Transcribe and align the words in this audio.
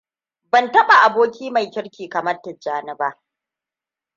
Ban 0.51 0.71
taɓa 0.71 0.95
aboki 1.05 1.51
mai 1.51 1.67
kirki 1.73 2.09
kamar 2.09 2.41
Tijjani 2.41 2.93
ba. 2.99 3.19